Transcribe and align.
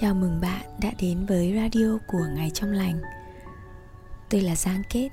Chào 0.00 0.14
mừng 0.14 0.40
bạn 0.40 0.66
đã 0.80 0.92
đến 1.00 1.26
với 1.26 1.52
radio 1.56 1.98
của 2.06 2.26
Ngày 2.34 2.50
Trong 2.54 2.72
Lành. 2.72 3.00
Tôi 4.30 4.40
là 4.40 4.56
Giang 4.56 4.82
Kết, 4.90 5.08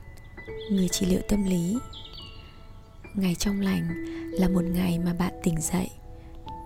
người 0.72 0.88
trị 0.90 1.06
liệu 1.06 1.20
tâm 1.30 1.44
lý. 1.44 1.78
Ngày 3.16 3.36
Trong 3.36 3.62
Lành 3.62 4.06
là 4.32 4.50
một 4.50 4.64
ngày 4.64 5.00
mà 5.00 5.14
bạn 5.14 5.34
tỉnh 5.44 5.62
dậy. 5.62 5.90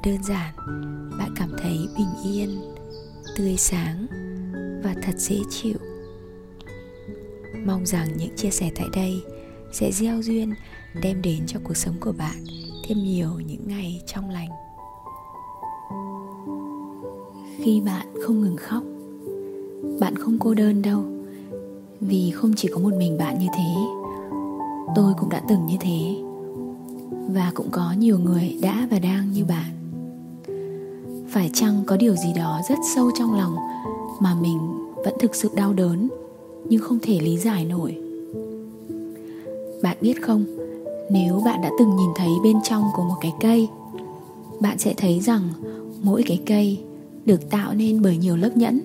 Đơn 0.06 0.24
giản, 0.24 0.56
bạn 1.20 1.34
cảm 1.36 1.52
thấy 1.58 1.78
bình 1.98 2.34
yên, 2.34 2.62
tươi 3.38 3.56
sáng 3.58 4.08
và 4.84 4.96
thật 5.04 5.14
dễ 5.18 5.38
chịu. 5.50 5.78
Mong 7.66 7.86
rằng 7.86 8.08
những 8.18 8.36
chia 8.36 8.52
sẻ 8.52 8.72
tại 8.76 8.88
đây 8.94 9.24
sẽ 9.74 9.92
gieo 9.92 10.22
duyên 10.22 10.54
đem 11.02 11.22
đến 11.22 11.44
cho 11.48 11.60
cuộc 11.64 11.78
sống 11.78 11.96
của 12.00 12.12
bạn 12.12 12.44
thêm 12.88 12.98
nhiều 12.98 13.40
những 13.40 13.68
ngày 13.68 14.02
trong 14.08 14.30
lành 14.30 14.50
khi 17.66 17.82
bạn 17.82 18.08
không 18.22 18.42
ngừng 18.42 18.58
khóc. 18.58 18.84
Bạn 20.00 20.16
không 20.16 20.38
cô 20.40 20.54
đơn 20.54 20.82
đâu, 20.82 21.04
vì 22.02 22.32
không 22.32 22.54
chỉ 22.58 22.68
có 22.74 22.80
một 22.80 22.94
mình 22.98 23.18
bạn 23.18 23.40
như 23.40 23.48
thế. 23.58 23.76
Tôi 24.96 25.14
cũng 25.20 25.30
đã 25.30 25.42
từng 25.50 25.66
như 25.66 25.76
thế, 25.80 26.16
và 27.28 27.52
cũng 27.56 27.70
có 27.72 27.94
nhiều 27.98 28.20
người 28.20 28.58
đã 28.62 28.88
và 28.92 29.00
đang 29.00 29.32
như 29.32 29.46
bạn. 29.46 29.72
Phải 31.30 31.50
chăng 31.54 31.84
có 31.86 31.98
điều 31.98 32.16
gì 32.16 32.34
đó 32.36 32.62
rất 32.70 32.80
sâu 32.96 33.12
trong 33.20 33.38
lòng 33.38 33.56
mà 34.20 34.36
mình 34.42 34.60
vẫn 34.96 35.14
thực 35.20 35.36
sự 35.36 35.50
đau 35.56 35.74
đớn, 35.74 36.10
nhưng 36.70 36.82
không 36.82 37.00
thể 37.02 37.20
lý 37.20 37.38
giải 37.38 37.66
nổi? 37.66 37.98
Bạn 39.84 39.98
biết 40.02 40.22
không, 40.22 40.46
nếu 41.12 41.42
bạn 41.46 41.62
đã 41.62 41.70
từng 41.80 41.96
nhìn 41.96 42.10
thấy 42.16 42.30
bên 42.44 42.58
trong 42.64 42.84
của 42.96 43.04
một 43.04 43.18
cái 43.22 43.34
cây, 43.42 43.68
bạn 44.60 44.78
sẽ 44.78 44.94
thấy 44.98 45.20
rằng 45.20 45.42
mỗi 46.02 46.24
cái 46.28 46.42
cây 46.46 46.80
được 47.26 47.50
tạo 47.50 47.74
nên 47.74 48.02
bởi 48.02 48.18
nhiều 48.18 48.38
lớp 48.38 48.58
nhẫn, 48.58 48.82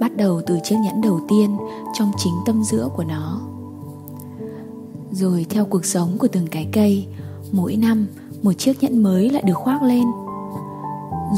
bắt 0.00 0.16
đầu 0.16 0.42
từ 0.46 0.58
chiếc 0.64 0.76
nhẫn 0.84 1.00
đầu 1.00 1.20
tiên 1.28 1.56
trong 1.94 2.12
chính 2.18 2.34
tâm 2.46 2.64
giữa 2.64 2.88
của 2.96 3.04
nó. 3.04 3.40
Rồi 5.12 5.46
theo 5.50 5.64
cuộc 5.64 5.84
sống 5.84 6.18
của 6.18 6.28
từng 6.28 6.46
cái 6.46 6.68
cây, 6.72 7.06
mỗi 7.52 7.76
năm 7.76 8.06
một 8.42 8.52
chiếc 8.52 8.82
nhẫn 8.82 9.02
mới 9.02 9.30
lại 9.30 9.42
được 9.46 9.54
khoác 9.54 9.82
lên. 9.82 10.04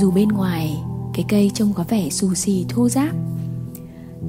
Dù 0.01 0.11
bên 0.11 0.29
ngoài, 0.29 0.83
cái 1.15 1.25
cây 1.29 1.51
trông 1.55 1.73
có 1.73 1.85
vẻ 1.89 2.11
xù 2.11 2.35
xì 2.35 2.65
thô 2.69 2.89
ráp, 2.89 3.15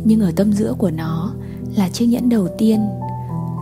nhưng 0.03 0.21
ở 0.21 0.31
tâm 0.35 0.53
giữa 0.53 0.73
của 0.77 0.91
nó 0.91 1.33
là 1.75 1.89
chiếc 1.89 2.05
nhẫn 2.05 2.29
đầu 2.29 2.47
tiên. 2.57 2.79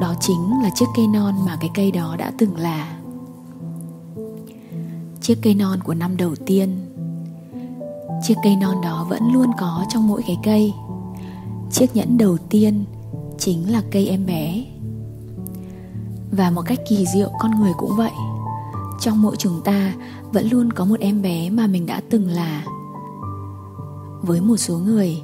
Đó 0.01 0.15
chính 0.19 0.61
là 0.63 0.69
chiếc 0.75 0.85
cây 0.95 1.07
non 1.07 1.35
mà 1.45 1.57
cái 1.61 1.69
cây 1.73 1.91
đó 1.91 2.15
đã 2.19 2.31
từng 2.37 2.57
là. 2.57 2.97
Chiếc 5.21 5.37
cây 5.41 5.55
non 5.55 5.79
của 5.83 5.93
năm 5.93 6.17
đầu 6.17 6.35
tiên 6.35 6.69
chiếc 8.23 8.35
cây 8.43 8.55
non 8.55 8.81
đó 8.81 9.05
vẫn 9.09 9.33
luôn 9.33 9.51
có 9.59 9.85
trong 9.89 10.07
mỗi 10.07 10.23
cái 10.27 10.37
cây. 10.43 10.73
Chiếc 11.71 11.95
nhẫn 11.95 12.17
đầu 12.17 12.37
tiên 12.49 12.85
chính 13.37 13.71
là 13.71 13.81
cây 13.91 14.07
em 14.07 14.25
bé. 14.25 14.65
Và 16.31 16.51
một 16.51 16.61
cách 16.65 16.79
kỳ 16.89 17.05
diệu, 17.13 17.31
con 17.39 17.51
người 17.59 17.71
cũng 17.77 17.95
vậy. 17.97 18.11
Trong 18.99 19.21
mỗi 19.21 19.35
chúng 19.35 19.61
ta 19.63 19.93
vẫn 20.33 20.49
luôn 20.49 20.73
có 20.73 20.85
một 20.85 20.99
em 20.99 21.21
bé 21.21 21.49
mà 21.49 21.67
mình 21.67 21.85
đã 21.85 22.01
từng 22.09 22.27
là. 22.27 22.65
Với 24.21 24.41
một 24.41 24.57
số 24.57 24.77
người 24.77 25.21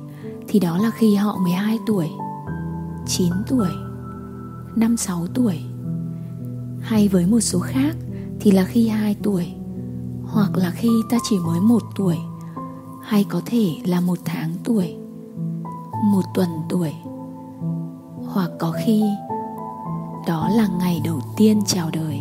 thì 0.47 0.59
đó 0.59 0.77
là 0.77 0.89
khi 0.89 1.15
họ 1.15 1.37
12 1.37 1.79
tuổi 1.87 2.09
9 3.07 3.33
tuổi 3.47 3.69
5 4.77 4.97
6 4.97 5.27
tuổi. 5.33 5.59
Hay 6.81 7.07
với 7.07 7.25
một 7.25 7.39
số 7.39 7.59
khác 7.59 7.95
thì 8.39 8.51
là 8.51 8.63
khi 8.63 8.87
2 8.87 9.15
tuổi, 9.23 9.53
hoặc 10.23 10.57
là 10.57 10.71
khi 10.71 10.89
ta 11.09 11.17
chỉ 11.29 11.39
mới 11.39 11.61
một 11.61 11.83
tuổi 11.95 12.17
hay 13.07 13.25
có 13.29 13.41
thể 13.45 13.75
là 13.85 14.01
một 14.01 14.19
tháng 14.25 14.53
tuổi, 14.63 14.95
một 16.03 16.21
tuần 16.35 16.49
tuổi, 16.69 16.93
hoặc 18.25 18.51
có 18.59 18.73
khi 18.85 19.03
đó 20.27 20.49
là 20.55 20.67
ngày 20.79 21.01
đầu 21.05 21.21
tiên 21.37 21.61
chào 21.65 21.89
đời. 21.93 22.19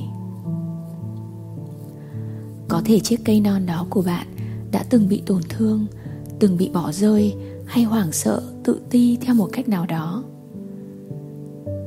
Có 2.68 2.82
thể 2.84 3.00
chiếc 3.00 3.24
cây 3.24 3.40
non 3.40 3.66
đó 3.66 3.86
của 3.90 4.02
bạn 4.02 4.26
đã 4.72 4.84
từng 4.90 5.08
bị 5.08 5.22
tổn 5.26 5.42
thương, 5.48 5.86
từng 6.38 6.56
bị 6.56 6.70
bỏ 6.74 6.92
rơi 6.92 7.34
hay 7.66 7.84
hoảng 7.84 8.12
sợ 8.12 8.42
tự 8.64 8.80
ti 8.90 9.18
theo 9.20 9.34
một 9.34 9.48
cách 9.52 9.68
nào 9.68 9.86
đó. 9.86 10.24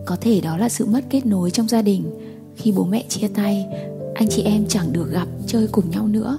Có 0.06 0.18
thể 0.22 0.42
đó 0.42 0.58
là 0.58 0.70
sự 0.70 0.86
mất 0.86 1.02
kết 1.10 1.26
nối 1.26 1.52
trong 1.52 1.68
gia 1.68 1.82
đình 1.82 2.12
khi 2.56 2.72
bố 2.72 2.84
mẹ 2.84 3.06
chia 3.10 3.28
tay, 3.28 3.66
anh 4.16 4.28
chị 4.30 4.44
em 4.44 4.66
chẳng 4.68 4.94
được 4.94 5.12
gặp 5.12 5.28
chơi 5.48 5.68
cùng 5.68 5.90
nhau 5.90 6.08
nữa 6.08 6.38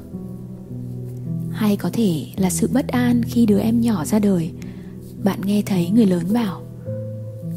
hay 1.60 1.76
có 1.76 1.90
thể 1.92 2.26
là 2.36 2.50
sự 2.50 2.68
bất 2.72 2.88
an 2.88 3.22
khi 3.26 3.46
đứa 3.46 3.58
em 3.58 3.80
nhỏ 3.80 4.04
ra 4.04 4.18
đời. 4.18 4.50
Bạn 5.24 5.40
nghe 5.44 5.62
thấy 5.66 5.90
người 5.90 6.06
lớn 6.06 6.32
bảo, 6.32 6.62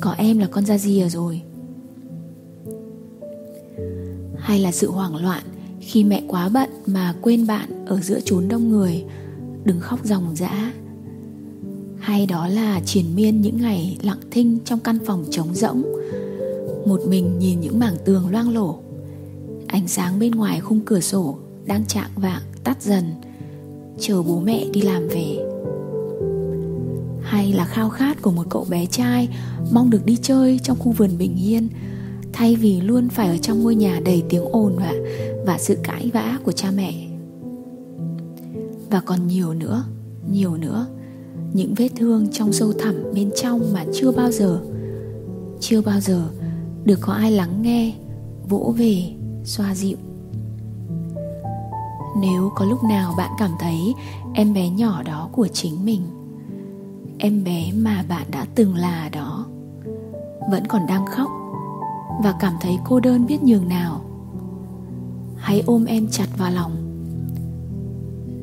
có 0.01 0.15
em 0.17 0.39
là 0.39 0.47
con 0.47 0.65
da 0.65 0.77
rìa 0.77 1.09
rồi. 1.09 1.41
Hay 4.37 4.59
là 4.59 4.71
sự 4.71 4.91
hoảng 4.91 5.15
loạn 5.15 5.43
khi 5.79 6.03
mẹ 6.03 6.23
quá 6.27 6.49
bận 6.49 6.69
mà 6.85 7.15
quên 7.21 7.47
bạn 7.47 7.85
ở 7.85 7.99
giữa 8.01 8.19
chốn 8.25 8.47
đông 8.47 8.69
người, 8.69 9.03
đừng 9.63 9.79
khóc 9.79 9.99
ròng 10.03 10.35
rã 10.35 10.73
hay 11.99 12.25
đó 12.25 12.47
là 12.47 12.81
triền 12.85 13.15
miên 13.15 13.41
những 13.41 13.57
ngày 13.57 13.97
lặng 14.01 14.21
thinh 14.31 14.59
trong 14.65 14.79
căn 14.79 14.97
phòng 15.05 15.25
trống 15.31 15.55
rỗng, 15.55 15.83
một 16.85 17.01
mình 17.07 17.39
nhìn 17.39 17.59
những 17.59 17.79
mảng 17.79 17.95
tường 18.05 18.31
loang 18.31 18.53
lổ. 18.53 18.79
Ánh 19.67 19.87
sáng 19.87 20.19
bên 20.19 20.31
ngoài 20.31 20.59
khung 20.59 20.79
cửa 20.85 20.99
sổ 20.99 21.37
đang 21.65 21.85
chạng 21.85 22.11
vạng 22.15 22.41
tắt 22.63 22.81
dần 22.81 23.03
chờ 23.99 24.23
bố 24.23 24.39
mẹ 24.39 24.65
đi 24.73 24.81
làm 24.81 25.07
về. 25.07 25.37
Hay 27.21 27.53
là 27.53 27.65
khao 27.65 27.89
khát 27.89 28.21
của 28.21 28.31
một 28.31 28.45
cậu 28.49 28.65
bé 28.69 28.85
trai 28.85 29.29
mong 29.71 29.89
được 29.89 30.05
đi 30.05 30.17
chơi 30.21 30.59
trong 30.63 30.79
khu 30.79 30.91
vườn 30.91 31.17
bình 31.17 31.35
yên, 31.35 31.67
thay 32.33 32.55
vì 32.55 32.81
luôn 32.81 33.09
phải 33.09 33.27
ở 33.27 33.37
trong 33.37 33.63
ngôi 33.63 33.75
nhà 33.75 33.99
đầy 34.05 34.23
tiếng 34.29 34.45
ồn 34.51 34.75
và 34.75 34.93
và 35.45 35.57
sự 35.57 35.77
cãi 35.83 36.11
vã 36.13 36.39
của 36.43 36.51
cha 36.51 36.71
mẹ. 36.71 37.07
Và 38.89 38.99
còn 38.99 39.27
nhiều 39.27 39.53
nữa 39.53 39.83
nhiều 40.31 40.57
nữa, 40.57 40.85
những 41.53 41.73
vết 41.73 41.89
thương 41.95 42.27
trong 42.31 42.53
sâu 42.53 42.73
thẳm 42.79 42.95
bên 43.13 43.29
trong 43.41 43.73
mà 43.73 43.85
chưa 43.93 44.11
bao 44.11 44.31
giờ, 44.31 44.59
chưa 45.59 45.81
bao 45.81 45.99
giờ 45.99 46.29
được 46.85 46.99
có 47.01 47.13
ai 47.13 47.31
lắng 47.31 47.61
nghe, 47.61 47.93
vỗ 48.49 48.75
về, 48.77 49.03
xoa 49.43 49.75
dịu 49.75 49.97
nếu 52.15 52.51
có 52.55 52.65
lúc 52.65 52.83
nào 52.83 53.13
bạn 53.17 53.31
cảm 53.37 53.51
thấy 53.59 53.95
em 54.33 54.53
bé 54.53 54.69
nhỏ 54.69 55.03
đó 55.03 55.29
của 55.31 55.47
chính 55.47 55.85
mình, 55.85 56.01
em 57.17 57.43
bé 57.43 57.71
mà 57.75 58.03
bạn 58.09 58.25
đã 58.31 58.45
từng 58.55 58.75
là 58.75 59.09
đó, 59.09 59.45
vẫn 60.51 60.67
còn 60.67 60.87
đang 60.87 61.05
khóc 61.05 61.29
và 62.23 62.33
cảm 62.39 62.53
thấy 62.61 62.77
cô 62.83 62.99
đơn 62.99 63.25
biết 63.25 63.43
nhường 63.43 63.67
nào, 63.67 64.01
hãy 65.37 65.63
ôm 65.65 65.85
em 65.85 66.07
chặt 66.11 66.27
vào 66.37 66.51
lòng, 66.51 66.71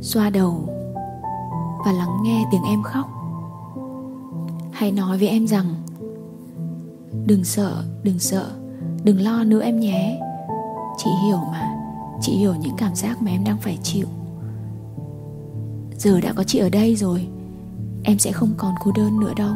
xoa 0.00 0.30
đầu 0.30 0.68
và 1.84 1.92
lắng 1.92 2.18
nghe 2.22 2.44
tiếng 2.50 2.62
em 2.62 2.82
khóc. 2.82 3.10
Hãy 4.72 4.92
nói 4.92 5.18
với 5.18 5.28
em 5.28 5.46
rằng, 5.46 5.74
đừng 7.26 7.44
sợ 7.44 7.84
đừng 8.02 8.18
sợ, 8.18 8.50
đừng 9.04 9.20
lo 9.20 9.44
nữa 9.44 9.60
em 9.62 9.80
nhé, 9.80 10.20
chị 10.96 11.10
hiểu 11.24 11.38
mà 11.52 11.79
chị 12.20 12.32
hiểu 12.32 12.54
những 12.54 12.76
cảm 12.76 12.94
giác 12.94 13.22
mà 13.22 13.30
em 13.30 13.44
đang 13.44 13.58
phải 13.58 13.78
chịu. 13.82 14.06
Giờ 15.96 16.20
đã 16.20 16.32
có 16.32 16.44
chị 16.44 16.58
ở 16.58 16.68
đây 16.68 16.96
rồi, 16.96 17.28
em 18.02 18.18
sẽ 18.18 18.32
không 18.32 18.50
còn 18.56 18.74
cô 18.84 18.92
đơn 18.96 19.20
nữa 19.20 19.32
đâu. 19.36 19.54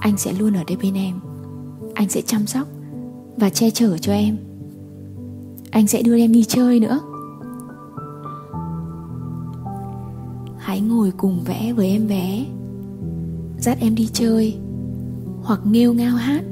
Anh 0.00 0.16
sẽ 0.16 0.32
luôn 0.32 0.56
ở 0.56 0.64
đây 0.66 0.76
bên 0.76 0.94
em. 0.94 1.20
Anh 1.94 2.08
sẽ 2.08 2.22
chăm 2.22 2.46
sóc 2.46 2.68
và 3.36 3.50
che 3.50 3.70
chở 3.70 3.98
cho 3.98 4.12
em. 4.12 4.36
Anh 5.70 5.86
sẽ 5.86 6.02
đưa 6.02 6.18
em 6.18 6.32
đi 6.32 6.44
chơi 6.44 6.80
nữa. 6.80 7.00
Hãy 10.58 10.80
ngồi 10.80 11.12
cùng 11.16 11.44
vẽ 11.44 11.72
với 11.72 11.88
em 11.88 12.08
bé. 12.08 12.46
Dắt 13.58 13.78
em 13.80 13.94
đi 13.94 14.08
chơi 14.12 14.56
hoặc 15.42 15.60
nghêu 15.64 15.94
ngao 15.94 16.16
hát, 16.16 16.42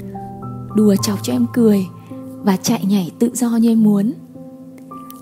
đùa 0.74 0.96
chọc 1.02 1.18
cho 1.22 1.32
em 1.32 1.46
cười 1.52 1.86
và 2.42 2.56
chạy 2.56 2.84
nhảy 2.84 3.10
tự 3.18 3.30
do 3.34 3.48
như 3.48 3.68
em 3.68 3.82
muốn 3.82 4.12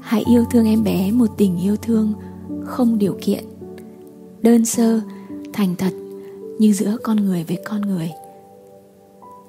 hãy 0.05 0.25
yêu 0.27 0.45
thương 0.51 0.67
em 0.67 0.85
bé 0.85 1.11
một 1.11 1.27
tình 1.37 1.59
yêu 1.59 1.77
thương 1.77 2.13
không 2.65 2.99
điều 2.99 3.19
kiện. 3.21 3.45
Đơn 4.43 4.65
sơ, 4.65 5.01
thành 5.53 5.77
thật, 5.77 5.93
như 6.59 6.73
giữa 6.73 6.97
con 7.03 7.17
người 7.17 7.45
với 7.45 7.59
con 7.65 7.81
người, 7.81 8.11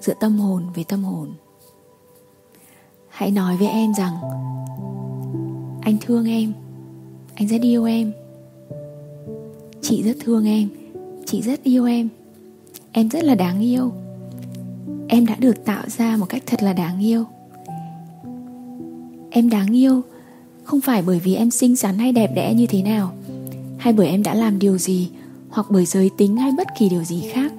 giữa 0.01 0.13
tâm 0.19 0.39
hồn 0.39 0.63
với 0.75 0.83
tâm 0.83 1.03
hồn. 1.03 1.29
Hãy 3.07 3.31
nói 3.31 3.57
với 3.57 3.67
em 3.67 3.93
rằng, 3.93 4.13
anh 5.81 5.97
thương 6.01 6.25
em, 6.25 6.53
anh 7.35 7.47
rất 7.47 7.61
yêu 7.61 7.85
em. 7.85 8.11
Chị 9.81 10.03
rất 10.03 10.17
thương 10.19 10.45
em, 10.45 10.69
chị 11.25 11.41
rất 11.41 11.63
yêu 11.63 11.85
em. 11.85 12.09
Em 12.91 13.09
rất 13.09 13.23
là 13.23 13.35
đáng 13.35 13.59
yêu. 13.59 13.91
Em 15.07 15.25
đã 15.25 15.35
được 15.39 15.65
tạo 15.65 15.83
ra 15.87 16.17
một 16.17 16.25
cách 16.29 16.43
thật 16.45 16.63
là 16.63 16.73
đáng 16.73 16.99
yêu. 16.99 17.23
Em 19.29 19.49
đáng 19.49 19.75
yêu 19.75 20.01
không 20.65 20.81
phải 20.81 21.01
bởi 21.01 21.19
vì 21.19 21.35
em 21.35 21.51
xinh 21.51 21.75
xắn 21.75 21.97
hay 21.97 22.11
đẹp 22.11 22.31
đẽ 22.35 22.53
như 22.53 22.65
thế 22.67 22.81
nào, 22.81 23.13
hay 23.77 23.93
bởi 23.93 24.07
em 24.07 24.23
đã 24.23 24.33
làm 24.33 24.59
điều 24.59 24.77
gì, 24.77 25.09
hoặc 25.49 25.67
bởi 25.69 25.85
giới 25.85 26.09
tính 26.17 26.37
hay 26.37 26.51
bất 26.57 26.67
kỳ 26.79 26.89
điều 26.89 27.03
gì 27.03 27.29
khác. 27.33 27.53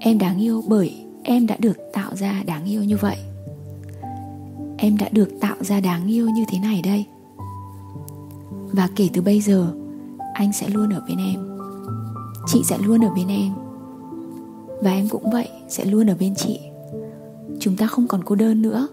Em 0.00 0.18
đáng 0.18 0.40
yêu 0.40 0.62
bởi 0.68 0.94
em 1.22 1.46
đã 1.46 1.56
được 1.58 1.78
tạo 1.92 2.16
ra 2.16 2.42
đáng 2.46 2.64
yêu 2.64 2.84
như 2.84 2.96
vậy. 2.96 3.16
Em 4.76 4.98
đã 4.98 5.08
được 5.12 5.28
tạo 5.40 5.56
ra 5.60 5.80
đáng 5.80 6.06
yêu 6.06 6.30
như 6.30 6.44
thế 6.48 6.58
này 6.58 6.82
đây. 6.82 7.04
Và 8.72 8.88
kể 8.96 9.08
từ 9.12 9.22
bây 9.22 9.40
giờ, 9.40 9.72
anh 10.34 10.52
sẽ 10.52 10.68
luôn 10.68 10.90
ở 10.90 11.02
bên 11.08 11.18
em. 11.18 11.58
Chị 12.46 12.62
sẽ 12.64 12.78
luôn 12.78 13.04
ở 13.04 13.10
bên 13.14 13.28
em. 13.28 13.52
Và 14.80 14.92
em 14.92 15.08
cũng 15.08 15.30
vậy, 15.30 15.48
sẽ 15.68 15.84
luôn 15.84 16.10
ở 16.10 16.16
bên 16.20 16.34
chị. 16.34 16.60
Chúng 17.60 17.76
ta 17.76 17.86
không 17.86 18.06
còn 18.06 18.24
cô 18.24 18.34
đơn 18.34 18.62
nữa. 18.62 18.88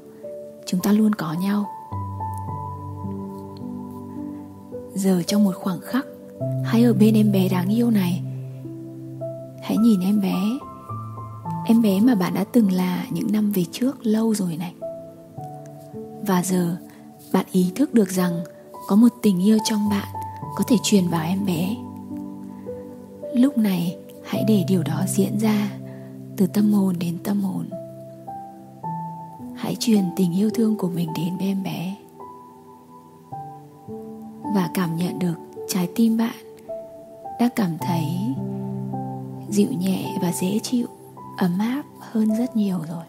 Chúng 0.65 0.79
ta 0.79 0.91
luôn 0.91 1.15
có 1.15 1.33
nhau. 1.33 1.65
Giờ 4.99 5.23
trong 5.27 5.43
một 5.43 5.55
khoảng 5.55 5.81
khắc, 5.81 6.05
hãy 6.63 6.83
ở 6.83 6.93
bên 6.93 7.15
em 7.15 7.31
bé 7.31 7.49
đáng 7.49 7.69
yêu 7.69 7.91
này. 7.91 8.21
Hãy 9.61 9.77
nhìn 9.77 10.01
em 10.01 10.21
bé. 10.21 10.35
Em 11.65 11.81
bé 11.81 11.99
mà 11.99 12.15
bạn 12.15 12.33
đã 12.33 12.43
từng 12.43 12.71
là 12.71 13.05
những 13.11 13.31
năm 13.31 13.51
về 13.51 13.63
trước 13.71 14.05
lâu 14.05 14.35
rồi 14.35 14.57
này. 14.57 14.73
Và 16.21 16.43
giờ, 16.43 16.77
bạn 17.33 17.45
ý 17.51 17.71
thức 17.75 17.93
được 17.93 18.09
rằng 18.09 18.39
có 18.87 18.95
một 18.95 19.07
tình 19.21 19.45
yêu 19.45 19.57
trong 19.63 19.89
bạn 19.89 20.07
có 20.55 20.63
thể 20.67 20.75
truyền 20.83 21.07
vào 21.07 21.25
em 21.25 21.45
bé. 21.45 21.75
Lúc 23.35 23.57
này, 23.57 23.97
hãy 24.23 24.43
để 24.47 24.63
điều 24.67 24.83
đó 24.83 25.03
diễn 25.07 25.39
ra 25.39 25.69
từ 26.37 26.47
tâm 26.47 26.73
hồn 26.73 26.95
đến 26.99 27.17
tâm 27.23 27.41
hồn. 27.41 27.69
Hãy 29.55 29.75
truyền 29.79 30.03
tình 30.15 30.37
yêu 30.37 30.49
thương 30.49 30.77
của 30.77 30.89
mình 30.89 31.09
đến 31.17 31.37
với 31.37 31.47
em 31.47 31.63
bé 31.63 31.95
và 34.53 34.69
cảm 34.73 34.97
nhận 34.97 35.19
được 35.19 35.35
trái 35.67 35.89
tim 35.95 36.17
bạn 36.17 36.35
đã 37.39 37.49
cảm 37.55 37.77
thấy 37.77 38.05
dịu 39.49 39.71
nhẹ 39.79 40.17
và 40.21 40.31
dễ 40.31 40.59
chịu, 40.63 40.87
ấm 41.37 41.59
áp 41.59 41.83
hơn 41.99 42.35
rất 42.37 42.55
nhiều 42.55 42.79
rồi. 42.89 43.03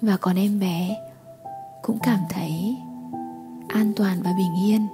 Và 0.00 0.16
còn 0.16 0.36
em 0.36 0.60
bé 0.60 0.96
cũng 1.82 1.98
cảm 2.02 2.20
thấy 2.30 2.76
an 3.68 3.92
toàn 3.96 4.22
và 4.22 4.34
bình 4.38 4.54
yên, 4.66 4.86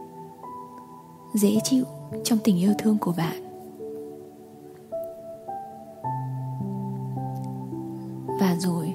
dễ 1.34 1.58
chịu 1.64 1.84
trong 2.24 2.38
tình 2.44 2.58
yêu 2.58 2.72
thương 2.78 2.98
của 2.98 3.12
bạn. 3.16 3.44
Và 8.40 8.56
rồi, 8.58 8.94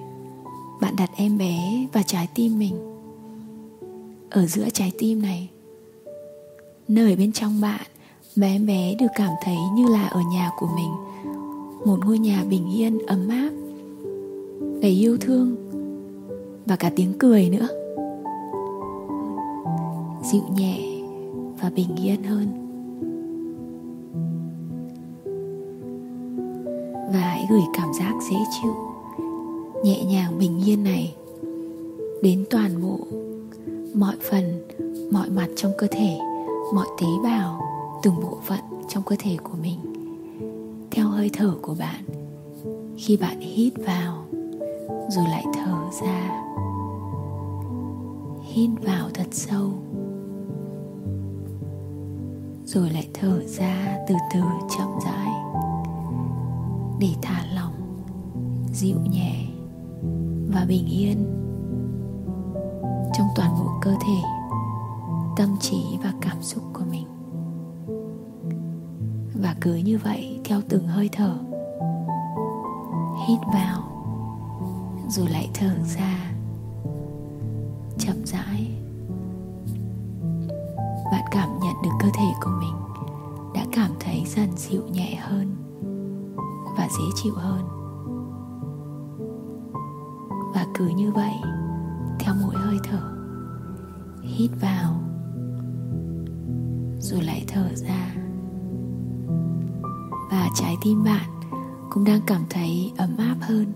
bạn 0.82 0.96
đặt 0.96 1.10
em 1.16 1.38
bé 1.38 1.88
và 1.94 2.04
trái 2.04 2.28
tim 2.34 2.60
mình 2.60 2.76
ở 4.30 4.46
giữa 4.46 4.70
trái 4.70 4.92
tim 5.00 5.22
này 5.22 5.50
nơi 6.94 7.16
bên 7.16 7.32
trong 7.32 7.62
bạn 7.62 7.82
mà 8.36 8.48
em 8.48 8.66
bé 8.66 8.96
được 9.00 9.08
cảm 9.16 9.32
thấy 9.44 9.58
như 9.76 9.88
là 9.88 10.08
ở 10.08 10.22
nhà 10.32 10.52
của 10.60 10.68
mình. 10.76 10.92
Một 11.86 12.00
ngôi 12.06 12.20
nhà 12.20 12.44
bình 12.50 12.70
yên, 12.76 13.00
ấm 13.08 13.30
áp, 13.30 13.50
đầy 14.82 14.92
yêu 14.92 15.18
thương 15.22 15.56
và 16.66 16.76
cả 16.76 16.92
tiếng 16.96 17.14
cười 17.20 17.50
nữa. 17.50 17.68
Dịu 20.24 20.44
nhẹ 20.56 20.80
và 21.62 21.72
bình 21.76 21.96
yên 22.04 22.24
hơn. 22.24 22.48
Và 27.14 27.20
hãy 27.20 27.48
gửi 27.50 27.64
cảm 27.74 27.94
giác 28.00 28.14
dễ 28.32 28.38
chịu, 28.62 28.74
nhẹ 29.84 30.04
nhàng, 30.04 30.40
bình 30.40 30.62
yên 30.66 30.84
này 30.84 31.16
đến 32.22 32.46
toàn 32.50 32.82
bộ 32.82 33.00
mọi 33.94 34.16
phần, 34.30 34.44
mọi 35.12 35.30
mặt 35.30 35.48
trong 35.56 35.72
cơ 35.78 35.88
thể 35.92 36.18
mọi 36.72 36.88
tế 37.02 37.08
bào, 37.24 37.62
từng 38.04 38.16
bộ 38.22 38.38
phận 38.44 38.60
trong 38.90 39.04
cơ 39.04 39.16
thể 39.20 39.38
của 39.44 39.58
mình. 39.62 39.80
Theo 40.92 41.08
hơi 41.08 41.30
thở 41.34 41.56
của 41.62 41.76
bạn, 41.80 42.04
khi 42.98 43.18
bạn 43.18 43.40
hít 43.40 43.74
vào, 43.86 44.26
rồi 45.10 45.26
lại 45.28 45.46
thở 45.54 45.78
ra. 46.02 46.44
Hít 48.44 48.70
vào 48.84 49.10
thật 49.14 49.28
sâu, 49.32 49.70
rồi 52.66 52.90
lại 52.90 53.08
thở 53.14 53.42
ra 53.48 53.98
từ 54.08 54.16
từ 54.34 54.40
chậm 54.78 54.88
rãi, 55.06 55.34
để 57.00 57.10
thả 57.22 57.46
lỏng, 57.56 58.04
dịu 58.74 58.98
nhẹ 59.12 59.46
và 60.54 60.66
bình 60.68 60.86
yên 60.88 61.26
trong 63.14 63.28
toàn 63.36 63.52
bộ 63.60 63.72
cơ 63.82 63.92
thể 63.92 64.43
tâm 65.38 65.58
trí 65.60 65.98
và 66.04 66.14
cảm 66.22 66.42
xúc 66.42 66.64
của 66.74 66.84
mình. 66.92 67.08
Và 69.42 69.56
cứ 69.62 69.76
như 69.76 69.98
vậy, 70.04 70.40
theo 70.46 70.62
từng 70.70 70.88
hơi 70.88 71.10
thở, 71.12 71.38
hít 73.28 73.40
vào, 73.54 73.84
rồi 75.10 75.28
lại 75.30 75.50
thở 75.54 75.76
ra, 75.98 76.32
chậm 77.98 78.16
rãi. 78.26 78.82
Bạn 81.12 81.24
cảm 81.32 81.50
nhận 81.60 81.76
được 81.84 81.90
cơ 82.00 82.08
thể 82.14 82.34
của 82.42 82.52
mình 82.60 82.76
đã 83.54 83.66
cảm 83.72 83.92
thấy 84.00 84.24
dần 84.26 84.50
dịu 84.58 84.82
nhẹ 84.92 85.16
hơn 85.16 85.56
và 86.78 86.88
dễ 86.90 87.06
chịu 87.24 87.34
hơn. 87.36 87.64
Và 90.54 90.66
cứ 90.74 90.88
như 90.88 91.12
vậy, 91.12 91.34
theo 92.20 92.34
mỗi 92.42 92.56
hơi 92.56 92.78
thở, 92.84 93.14
hít 94.24 94.52
vào 94.62 95.03
rồi 97.04 97.24
lại 97.24 97.44
thở 97.48 97.70
ra. 97.76 98.16
Và 100.32 100.50
trái 100.56 100.76
tim 100.84 101.04
bạn 101.04 101.30
cũng 101.90 102.04
đang 102.04 102.22
cảm 102.28 102.42
thấy 102.50 102.92
ấm 102.98 103.18
áp 103.18 103.36
hơn, 103.42 103.74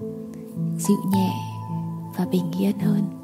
dịu 0.78 0.98
nhẹ 1.12 1.32
và 2.18 2.26
bình 2.26 2.52
yên 2.60 2.80
hơn. 2.80 3.17